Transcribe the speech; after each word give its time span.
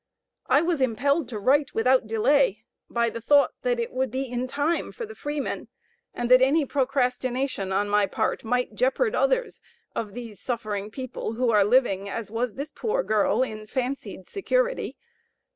I 0.47 0.63
was 0.63 0.81
impelled 0.81 1.29
to 1.29 1.37
write 1.37 1.75
without 1.75 2.07
delay, 2.07 2.63
by 2.89 3.11
the 3.11 3.21
thought 3.21 3.51
that 3.61 3.79
it 3.79 3.91
would 3.93 4.09
be 4.09 4.23
in 4.23 4.47
time 4.47 4.91
for 4.91 5.05
the 5.05 5.13
'Freeman,' 5.13 5.67
and 6.15 6.31
that 6.31 6.41
any 6.41 6.65
procrastination 6.65 7.71
on 7.71 7.87
my 7.87 8.07
part, 8.07 8.43
might 8.43 8.73
jeopard 8.73 9.13
others 9.13 9.61
of 9.95 10.15
these 10.15 10.39
suffering 10.41 10.89
people, 10.89 11.33
who 11.33 11.51
are 11.51 11.63
living, 11.63 12.09
as 12.09 12.31
was 12.31 12.55
this 12.55 12.71
poor 12.71 13.03
girl, 13.03 13.43
in 13.43 13.67
fancied 13.67 14.27
security. 14.27 14.97